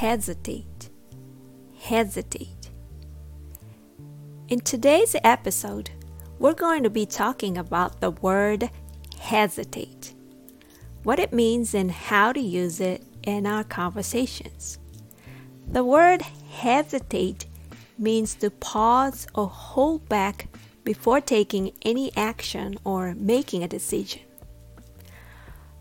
[0.00, 0.88] hesitate,
[1.78, 2.70] hesitate.
[4.48, 5.90] In today's episode,
[6.38, 8.70] we're going to be talking about the word
[9.18, 10.14] hesitate,
[11.02, 14.78] what it means and how to use it in our conversations.
[15.68, 17.44] The word hesitate
[17.98, 20.48] means to pause or hold back
[20.82, 24.22] before taking any action or making a decision.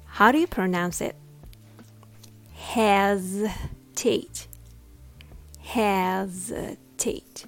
[0.03, 1.15] How do you pronounce it?
[3.99, 4.47] Hesitate.
[5.59, 7.45] Hesitate.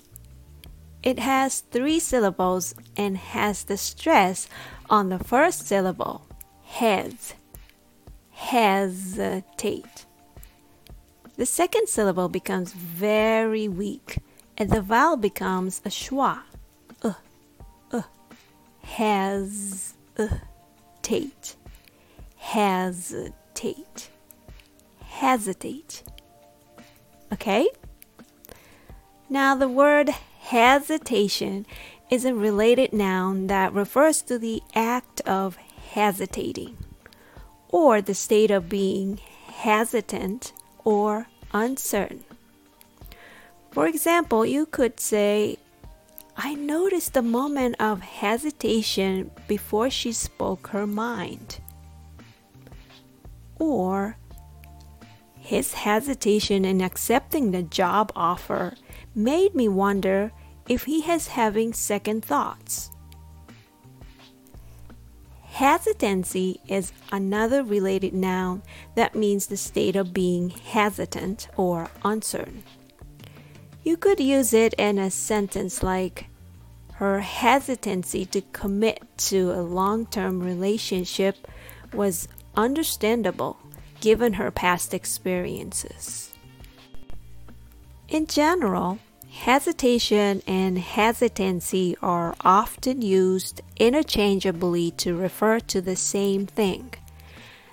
[1.01, 4.49] It has three syllables and has the stress
[4.89, 6.27] on the first syllable.
[6.63, 7.35] Hes.
[8.31, 10.05] Hesitate.
[11.37, 14.17] The second syllable becomes very weak
[14.57, 16.41] and the vowel becomes a schwa.
[17.01, 17.13] Uh,
[17.93, 18.01] uh.
[18.83, 19.95] Hesitate.
[22.35, 24.09] Hesitate.
[24.99, 26.04] Hesitate.
[27.32, 27.68] Okay?
[29.29, 31.65] Now, the word hesitation
[32.10, 35.55] is a related noun that refers to the act of
[35.91, 36.77] hesitating
[37.70, 40.51] or the state of being hesitant
[40.84, 42.23] or uncertain.
[43.71, 45.57] For example, you could say,
[46.35, 51.60] I noticed a moment of hesitation before she spoke her mind.
[53.60, 54.18] Or,
[55.52, 58.74] his hesitation in accepting the job offer
[59.13, 60.32] made me wonder
[60.70, 62.90] if he is having second thoughts.
[65.44, 68.63] Hesitancy is another related noun
[68.96, 72.63] that means the state of being hesitant or uncertain.
[73.84, 76.28] You could use it in a sentence like,
[76.94, 81.46] Her hesitancy to commit to a long term relationship
[81.91, 83.57] was understandable
[84.02, 86.31] given her past experiences.
[88.09, 96.94] In general, hesitation and hesitancy are often used interchangeably to refer to the same thing.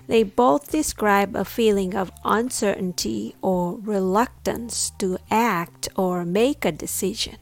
[0.07, 7.35] They both describe a feeling of uncertainty or reluctance to act or make a decision.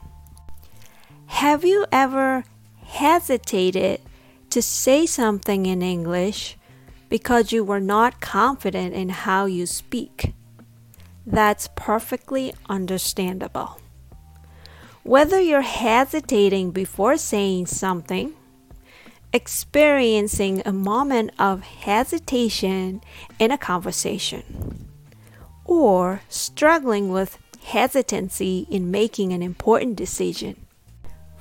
[1.26, 2.44] Have you ever
[2.82, 4.00] hesitated
[4.50, 6.58] to say something in English
[7.08, 10.34] because you were not confident in how you speak?
[11.26, 13.80] That's perfectly understandable.
[15.02, 18.34] Whether you're hesitating before saying something,
[19.32, 23.00] experiencing a moment of hesitation
[23.38, 24.88] in a conversation,
[25.64, 30.56] or struggling with hesitancy in making an important decision.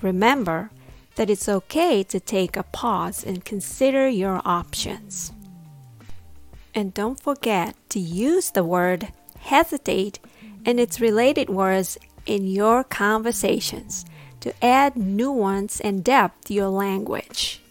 [0.02, 0.70] Remember
[1.16, 5.32] that it's okay to take a pause and consider your options.
[6.78, 9.08] And don't forget to use the word
[9.40, 10.20] hesitate
[10.64, 14.06] and its related words in your conversations
[14.42, 17.64] to add nuance and depth to your language.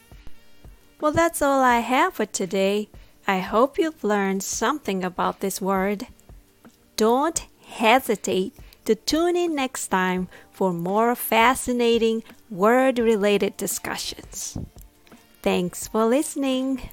[1.01, 2.89] Well, that's all I have for today.
[3.29, 6.09] I hope you've learned something about this word.
[6.97, 8.57] Don't hesitate
[8.87, 14.59] to tune in next time for more fascinating word related discussions.
[15.43, 16.89] Thanks for listening.